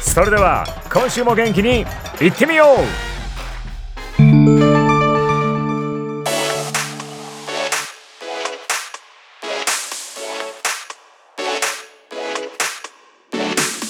[0.00, 1.84] それでは今週も元気に
[2.20, 3.10] いってみよう。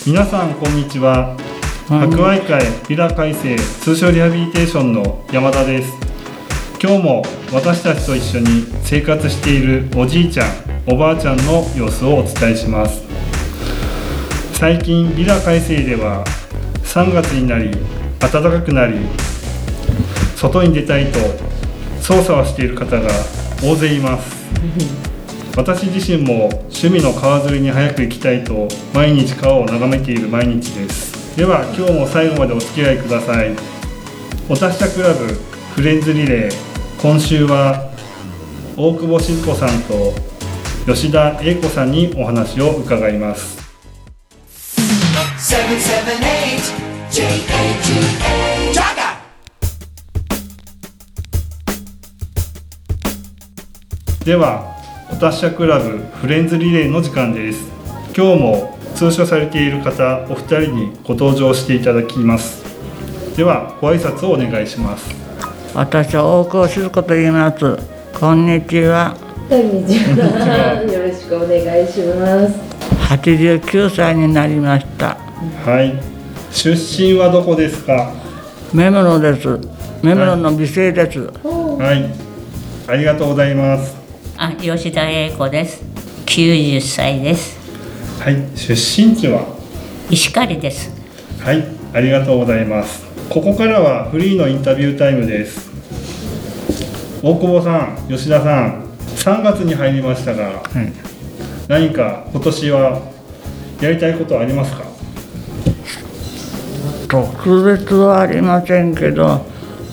[0.07, 1.37] 皆さんこんにちは。
[1.89, 5.93] 博愛会ビラ改正通称リハビリテーションの山田です。
[6.83, 10.49] 今日も私たちと一緒に生活しているおじいちゃん
[10.87, 13.10] おばあちゃんの様子をお伝えします。
[14.61, 16.23] 最近ビラ改正では
[16.85, 17.71] 3月になり
[18.19, 18.99] 暖かくなり
[20.37, 21.19] 外に出たいと
[22.03, 23.09] 操作をしている方が
[23.63, 24.37] 大勢います。
[25.57, 31.35] 私自身も趣味の川釣りに早く行きたいと毎日川を眺めている毎日です。
[31.39, 33.57] では今日も最後までお付き合いください。
[34.47, 35.41] お達者クラブ
[35.75, 36.53] フレンズリレー
[37.01, 37.91] 今週は
[38.77, 40.13] 大久保静子さんと
[40.85, 43.60] 吉田英子さんにお話を伺います。
[45.41, 49.17] 778 J-A-G-A Jaga
[54.23, 54.77] では
[55.11, 57.65] お達者クラブフレンズリレーの時間です
[58.15, 62.63] 今日も通所されている方お二人にご登場していただきます
[63.35, 65.09] ではご挨拶をお願いします
[65.75, 67.79] 私は大久保静子と言います。
[68.13, 69.17] こんにちは。
[69.49, 70.83] こんにちは。
[70.83, 72.71] よろしくお願いします。
[73.15, 75.30] 89歳になりました。
[75.65, 75.95] はい。
[76.53, 78.13] 出身はどこですか？
[78.75, 79.49] 目室です。
[80.03, 81.19] 目室の美声です。
[81.19, 82.91] はい。
[82.91, 83.97] ありがとうございます。
[84.37, 85.83] あ、吉田英子です。
[86.27, 87.59] 90歳です。
[88.21, 88.37] はい。
[88.55, 89.47] 出身地は？
[90.11, 90.91] 石狩です。
[91.41, 91.65] はい。
[91.95, 93.05] ありがとうございます。
[93.31, 95.71] ここからはフリーのインタビュータイムです。
[97.23, 98.85] 大久保さん吉田さん
[99.17, 100.63] 3月に入りましたが、
[101.69, 103.01] 何か今年は
[103.81, 104.90] やりたいことはありますか？
[107.11, 109.45] 特別はありませんけど、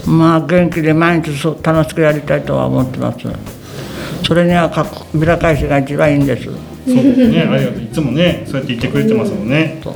[0.06, 3.20] まあ元気で毎日そう楽しくやりたいとは思ってます。
[4.26, 4.86] それにはか
[5.16, 6.44] ビラ返しが一番いいんです。
[6.46, 6.56] そう
[6.96, 7.42] ですね。
[7.42, 7.82] ありがとう。
[7.84, 9.80] いつもねそうやって言ってくれてますもんね。
[9.84, 9.94] そう。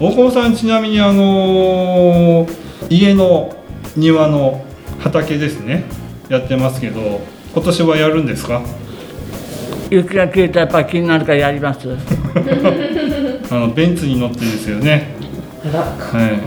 [0.00, 3.54] 大久保さんちなみにあのー家の
[3.96, 4.64] 庭の
[5.00, 5.84] 畑ですね。
[6.28, 7.20] やってますけど
[7.54, 8.62] 今年はやるんですか？
[9.90, 11.88] 雪が消えたらやっぱり気になるからやります。
[13.50, 15.16] あのベンツに乗ってですよね
[15.64, 16.40] は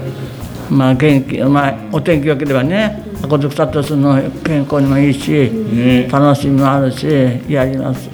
[0.69, 0.73] い。
[0.73, 6.07] まあ元気、まあお天気良ければね、こずくさとするの健康にもいいし、ね。
[6.11, 7.07] 楽しみもあるし、
[7.47, 8.09] やります。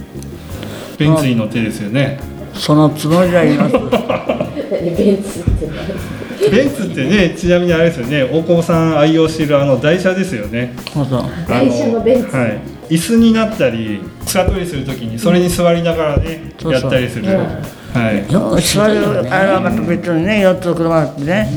[0.97, 2.19] ベンツに乗ってですよね。
[2.53, 3.73] そのつもりではいます。
[3.73, 8.23] 何ベンツって何ベンツってねちなみにあれですよね。
[8.23, 10.73] 大久保さん愛用しているあの台車ですよね。
[10.91, 11.23] そうそう。
[11.47, 12.35] 台車のベンツ。
[12.35, 12.59] あはい。
[12.89, 16.81] 椅子になったり草取りするときにそれに座りながらね、そうそう。
[16.81, 17.25] やったりする、
[17.93, 18.31] はい。
[18.31, 21.49] よ座るあれはまた別にね、四つ車あってね、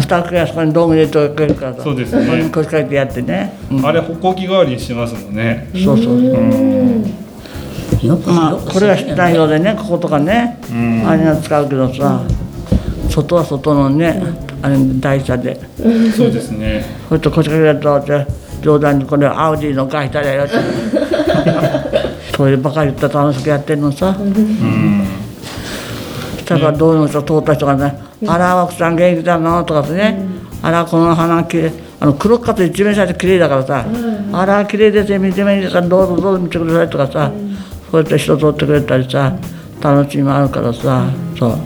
[0.00, 2.26] 二つがそこに道具入れておけるからさそうですね。
[2.26, 3.52] これに腰掛けてやってね。
[3.70, 3.86] うん。
[3.86, 5.68] あれ歩行器代わりにしてますもんね。
[5.74, 6.28] そうそうそ
[8.04, 8.06] う。
[8.06, 10.58] よく、まあこれは室内用でね、こことかね、
[11.06, 12.22] あれが使うけどさ、
[13.08, 14.22] 外は外のね、
[14.62, 15.60] あれ台車で。
[16.14, 16.84] そうですね。
[17.08, 18.26] それと腰掛けるとって
[18.62, 20.52] 冗談にこれアウディの会社だよって。
[22.36, 24.16] そういうばかり言ったら楽しくやってんのさ
[26.48, 30.18] だからどういうの人通った人がね「あら奥さん元気だの?」とかってね
[30.62, 33.84] 「あらこの花きれいあの黒かつ一面最初綺麗だからさ
[34.32, 37.30] 「あら綺麗ですね見てみいいですからどうぞどうぞ見てください」とかさ。
[37.90, 39.32] そうやって人通ってくれたりさ
[39.80, 41.06] 楽しみもあるからさ。
[41.38, 41.58] そう。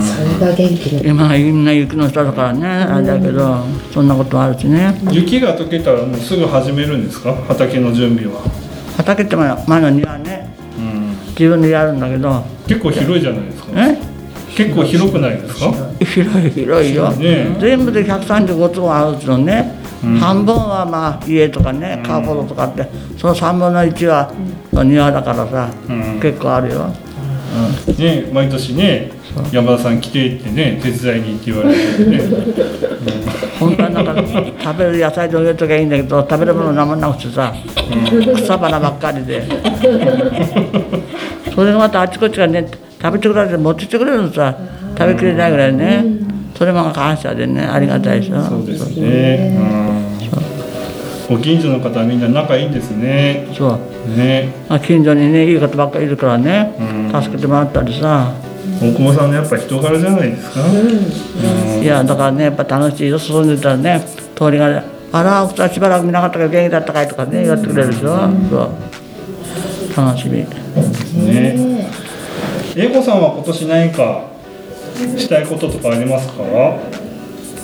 [0.00, 2.66] それが元気の今みんな雪の下だからね。
[2.66, 3.58] あれだけど
[3.94, 5.00] そんなこともあるしね。
[5.12, 7.32] 雪が溶けたらもうすぐ始めるんですか？
[7.46, 8.40] 畑の準備は、
[8.96, 10.50] 畑って前の前の庭ね。
[10.57, 10.57] うん、
[11.38, 12.42] 自分でやるんだけど。
[12.66, 13.68] 結構広いじゃないですか。
[13.76, 13.96] え？
[14.56, 15.72] 結構広くないですか？
[16.04, 17.56] 広い広いよ、ね。
[17.60, 19.74] 全部で135坪あるうちのね、
[20.18, 24.32] 半分はまあ家とかねカーポロとかって、その3分の1は
[24.84, 26.20] 庭だからさ、うん。
[26.20, 26.88] 結構あるよ、
[27.98, 29.10] ね毎年ね
[29.52, 32.20] 山田さん来てってね手伝いにって言われてね。
[33.60, 34.14] 本当はなんか
[34.62, 37.52] 食べる野菜で植えときゃいいんだけど食べるものなんもなくてさ、
[38.36, 39.42] 草花ばっかりで
[41.58, 42.68] それがまたあちこちからね
[43.02, 44.56] 食べてくれて持ってきてくれるのさ
[44.96, 46.04] 食べきれないぐらいね、
[46.56, 49.56] それも感謝でねありがたいですよそうですね。
[51.30, 51.34] う。
[51.34, 53.48] んご近所の方はみんな仲いいんですね。
[53.52, 54.16] そう。
[54.16, 54.54] ね。
[54.68, 57.22] まあ近所にねいい方ばっかりいるからね、うん。
[57.22, 58.32] 助けてもらったりさ、
[58.80, 60.60] 大久保さんのやっぱ人柄じゃないですか。
[61.82, 64.00] いやだからねやっぱ楽しいよ進んでたらね
[64.36, 68.16] 通りがね「あら奥さんしばらく見なかったから元気だったかい?」とかね言ってくれるでしょ、
[68.48, 68.70] そう
[70.06, 70.38] 楽しみ。
[71.26, 71.88] ね。
[72.76, 74.22] 英子さんは今年何か
[75.16, 76.34] したいこととかありますか？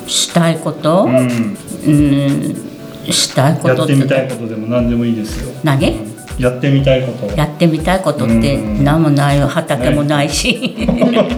[0.06, 1.04] したいこと？
[1.04, 1.16] うん。
[1.19, 3.12] うん。
[3.12, 5.52] したいことやってみたいことでも何でもいいですよ。
[5.62, 6.14] 何？
[6.38, 7.36] やってみたいこと。
[7.36, 9.46] やってみたいことって何もないよ。
[9.46, 10.75] 畑もないし。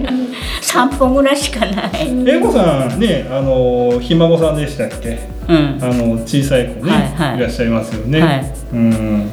[0.62, 2.08] 散歩ぐらいしかない。
[2.26, 5.18] 英子さんねあのひ孫さんでしたっけ？
[5.48, 5.78] うん。
[5.82, 7.36] あの小さい子ね、はいはい。
[7.38, 8.52] いらっしゃいますよね、はい。
[8.72, 9.30] うん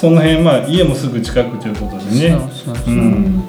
[0.00, 2.30] その辺まあ家もすぐ近くということでね。
[2.30, 2.94] そうそうそう。
[2.94, 3.44] うん、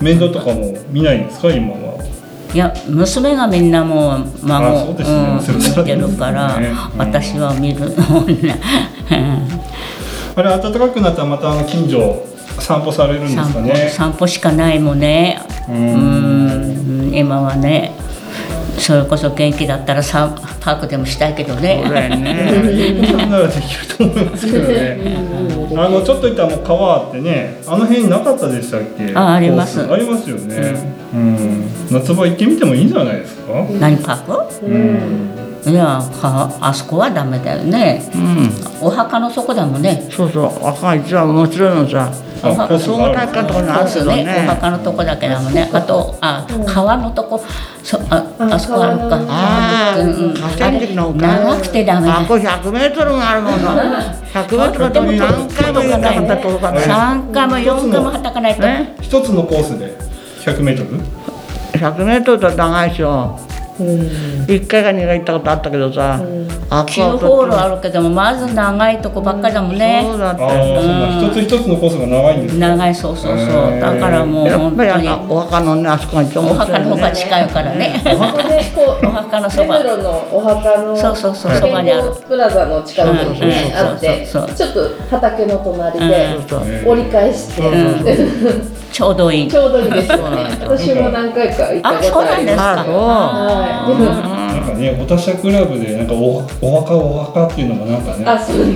[0.00, 1.94] 面倒とかも見ないんですか今は。
[2.54, 5.04] いや娘がみんなもう孫うね。
[5.04, 6.98] うん見てるから、ねうん。
[6.98, 7.90] 私は見る。
[10.36, 12.24] あれ暖かくなったらまたあの近所
[12.60, 13.90] 散歩されるんですかね。
[13.92, 15.42] 散歩しかないもんね。
[15.68, 17.90] ううんん今はね
[18.84, 21.80] それこそ元気だったらさパークでもしたいけどね。
[21.82, 23.08] そうだよね。
[23.10, 25.16] そんならできると思いますけどね。
[25.74, 29.14] あのちょっと行ったらもう川あってねあの辺なかったでしたっけ？
[29.14, 29.90] ああります。
[29.90, 30.56] ありますよね、
[31.14, 31.66] うん。
[31.90, 33.66] 夏場行ってみてもいいんじゃないですか？
[33.80, 34.66] 何パーク？
[34.66, 35.30] うん。
[35.66, 38.02] いやかあそこはダメだよね。
[38.14, 38.50] うん。
[38.86, 40.06] お墓の底だもんね。
[40.10, 40.66] そうそう。
[40.68, 41.00] 赤い。
[41.00, 47.40] 一番面白いのさあコース総がある合体育館のところにあるけそうねお墓のとこだけだもんねあとあ川のとこ。
[47.82, 49.20] そああそこあるか。
[49.28, 52.20] ああ、うん長くてダメだ。
[52.20, 58.62] あこれ100メートルもあるもの100メートルでも何回も言いなかったら届かない3回も4回もはたかないと。
[58.62, 59.96] ね一つのコースで
[60.40, 61.00] 100メートル
[61.78, 63.38] ？100メートルだと長いでしょ
[63.78, 66.20] 1回か2回行ったことあったけどさ。
[66.70, 70.02] あ9ホールあるけどもまず長いとこばっかりだもんね。
[70.02, 73.80] そうだってああそんな一つ一つのコースが長いんですか長いそうそうそう。
[73.80, 78.02] だからもうやっぱり本当にお墓のねあそこが一番お墓の方が近いからね。
[78.06, 86.48] お墓のそば目黒のお墓の そうそうそうそばにあるプラザの近くにねうんあってちそうょっと畑の隣でうん。
[86.48, 87.62] そう折り返して。
[88.94, 89.48] ちょうどいい。
[89.50, 90.46] ちょうどいいですよね。
[90.62, 92.58] 私も何回か行ったことあります。
[92.60, 93.63] あはい。
[93.63, 98.24] でもなんかねお達者クラブでなんかおお墓お墓っていうのがなんかね。
[98.26, 98.74] あそうね。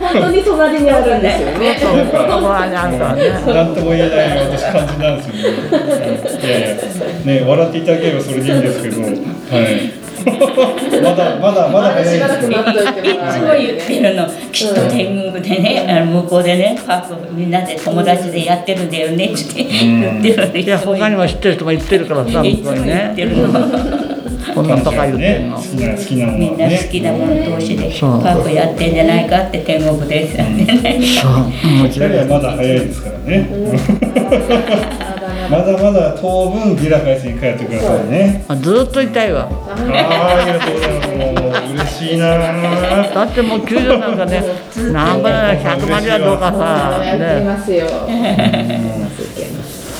[0.00, 1.36] 本当に隣にあるんで。
[1.36, 1.78] すよね。
[1.80, 5.40] そうそうそこはねあるからねなんとも言えない私感じなんですよね。
[6.40, 6.82] いやいや、
[7.40, 10.01] ね、笑っていただければそれでいいんですけど、はい。
[10.24, 12.56] まだまだまだ早いですね。
[12.56, 14.26] いつも言ってるの。
[14.52, 19.32] きっと天国でねあの向こうでねパークみんなで友達でやってるんだよね。
[19.32, 24.12] って言ってるのいや他にも知ってる人も言ってるからさい向こうにつも言ってねるの。
[24.54, 25.56] こんなバカ言っての。
[25.56, 26.68] 好きな好きなもみんな。
[26.68, 30.66] 好きなもの同士でパークやってんじゃないかって天国ですよね。
[31.00, 31.32] そう。
[31.82, 33.48] 面白い二人はまだ早いですからね。
[35.52, 38.42] まだまだ当分ギラ会社に通ってくださいね。
[38.48, 39.50] あずっといたいわ。
[39.50, 41.08] あーありがとうございます。
[41.10, 41.16] も
[41.68, 43.14] う嬉しいなー。
[43.14, 44.42] だってもう90なんかね
[44.90, 47.86] 何倍だ100まではどうかさやってねますよ。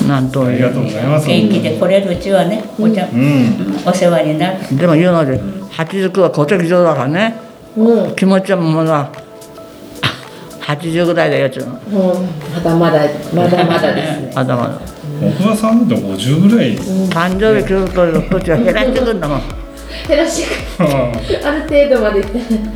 [0.07, 1.27] なんとありがとうございます。
[1.27, 3.77] 元気で来れるうちはねお茶、うん。
[3.85, 4.75] お世話になる。
[4.75, 7.35] でも言うので89は戸籍上だからね。
[7.77, 8.15] うん。
[8.15, 9.11] 気持ちはもうな
[10.61, 14.31] 80ぐらいだよちゅうのもうまだまだまだまだですね。
[14.35, 14.79] まだまだ
[15.29, 16.77] 奥田さんって50ぐらい。
[16.77, 19.41] 誕生日来ると土地は減らしてくんだもん
[20.07, 20.85] 減らしてくあ
[21.51, 22.23] る程度まで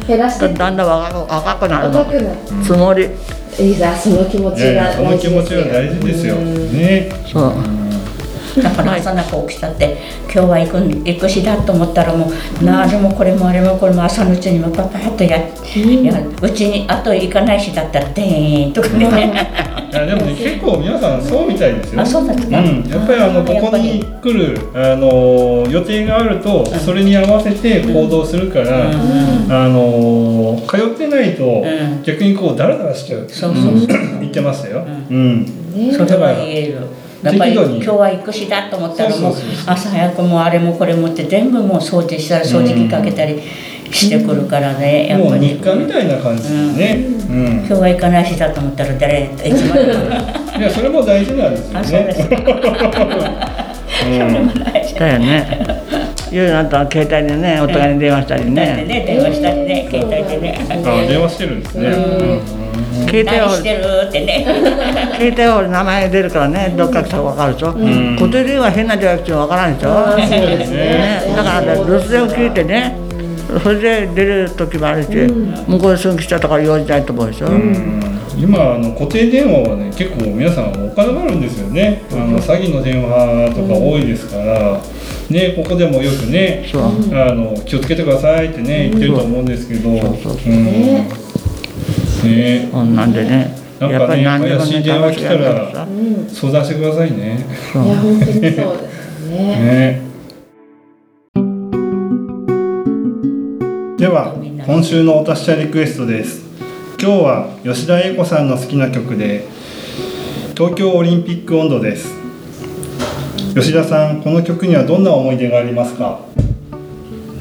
[0.08, 0.48] 減らして。
[0.54, 2.02] だんだん若く若くなるの。
[2.02, 2.38] 赤くなる。
[2.64, 3.10] つもり。
[3.60, 6.36] いざその気持ちいやいやがその気持ちは大事ですよ。
[6.36, 7.10] ね。
[7.26, 7.87] そう
[8.62, 15.48] だから朝中起きたって今日は行く行く日だと思ったらもう何でもこれもあれもこれも朝のうちにもパパッとや,、や
[16.42, 18.90] うちにあと行かない日だったらでーんとか。
[18.90, 22.02] ねいやでもね結構皆さんそうみたいですよ。
[22.02, 28.92] あそうですかん、やっぱりあのここに来るあの予定があるとそれに合わせて行動するから、あ
[29.70, 32.04] の通ってないとん。
[32.04, 33.30] 逆にこうダラダラしちゃう。
[33.30, 33.88] そうそうそう
[34.20, 34.86] 言ってましたよ。
[35.10, 35.46] うん。
[35.94, 36.82] それは言える
[37.28, 39.34] やっぱり今日は行くしだと思ったらもう
[39.66, 43.42] 朝早くもうあれもこれもって全部もう掃除したら掃除機かけたり
[43.92, 47.06] してくるからねやっもうぱり日課みたいな感じですね。
[47.30, 47.58] うん。
[47.58, 49.94] 今日は行かないしだと思ったら誰っていつまでも
[50.58, 52.30] いやそれも大事なんですよあそうです。
[52.30, 52.38] ね。
[54.06, 54.54] うん。
[54.98, 55.68] だよね。
[56.32, 58.86] 夜になったら携帯でねお互いに電話したりね。
[58.88, 60.60] ね電話したりね携帯でね。
[60.70, 62.67] あ電話してるんですね。
[63.06, 64.46] 携帯は何してるってね
[65.20, 67.74] 携帯は名前出るからねどっか来たら分かるでしょ？
[68.18, 69.90] 固定電話変な電話来ても分からないでしょ？
[70.06, 70.18] そう
[70.58, 72.98] ですねねだからね留守電を聞いてね
[73.64, 77.48] それで出る時もあるし向こうで寸来ちゃったから用事ないと思うでしょ？
[78.38, 82.04] 今あの固定電話はね結構皆さんお金があるんですよね。
[82.12, 84.82] あの詐欺の電話とか多いですから。
[85.28, 86.66] ね、ここでもよくね、
[87.12, 89.90] あの気をつけてくださいってね言ってると思うんですけど、
[92.28, 95.88] ね、こんなんでねなんかねやっぱり何でもね怪しい電話来たら
[96.30, 97.46] 相談してくださいね。
[97.72, 97.86] そう。
[97.86, 98.54] いや本当にそうで
[98.90, 99.38] すね。
[99.38, 100.02] ね。
[103.98, 106.46] では今週のお達者リクエストです。
[107.00, 109.48] 今日は吉田英子さんの好きな曲で
[110.56, 112.16] 東京オリンピック温度です。
[113.56, 116.20] 吉田さんこの曲にはどんな思い出がありますか？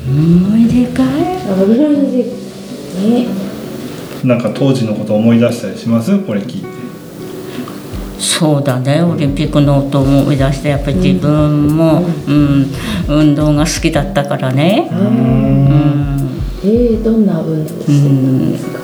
[0.09, 1.07] 思い出かい？
[1.07, 3.46] 危ないでね
[4.27, 6.19] なんか当時のことを思い出したりします？
[6.19, 6.67] これ聞いて。
[8.19, 9.03] そうだね。
[9.03, 12.67] オリンピックの音を思い出してやっぱり自分も、うん。
[13.09, 16.41] 運動が好きだったからね、うん。
[16.65, 18.81] えー、どんな運動してたんですか、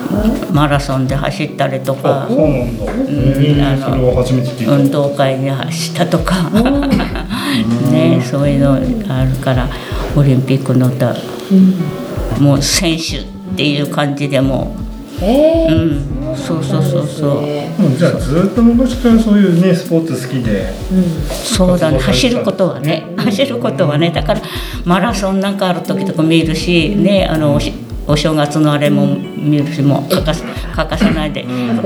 [0.53, 3.89] マラソンで走ったりとあかそうなんだ、
[4.69, 6.51] 運動会に走ったとか。
[7.91, 8.79] ねそういうのあ
[9.25, 9.69] るから
[10.17, 11.17] オリンピックの歌。
[12.39, 13.25] もう選手っ
[13.57, 14.75] ていう感じでも
[15.23, 16.37] えうーん。
[16.37, 17.43] そうそうそうそう。
[17.43, 20.73] ねうんじゃあずっと昔からそういうねスポーツ好きで。
[21.29, 21.99] そうだね。
[21.99, 23.13] 走ることはね。
[23.17, 24.43] 走ることはねだから
[24.85, 27.59] マラソンなんかある時とか見るしねあの
[28.07, 31.45] お正月のあれも見るしもう欠かす欠かさないで。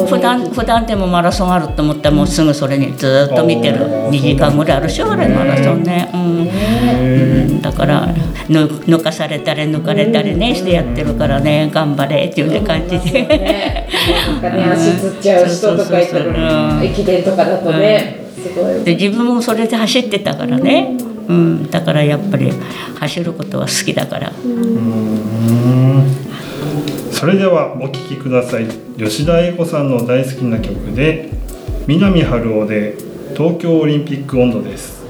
[0.08, 3.78] 普段普段でもマラソンあると思ったらもうすぐそれにずっと見てる。
[3.86, 5.10] 2時間ぐらいあるでしょ？
[5.12, 6.10] あれマラソンね。
[6.14, 8.06] うん、うん、だから
[8.48, 11.70] ぬ抜かされたり抜かれたりねしてやってるからね。
[11.72, 13.86] 頑張れっていう感じで。
[14.72, 15.98] 足つっちゃう人とか
[16.82, 18.84] 駅伝とかだとねすごい。
[18.84, 20.96] で自分もそれで走ってたからね、
[21.28, 22.52] うん、だからやっぱり
[23.00, 24.32] 走ることは好きだから
[27.18, 28.68] それではお聴きください。
[28.98, 31.30] 吉田英子さんの大好きな曲で
[31.86, 32.94] 南春夫で
[33.34, 35.06] 東京オリンピック温度です。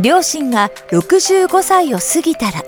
[0.00, 2.64] 両親が65歳を過ぎたら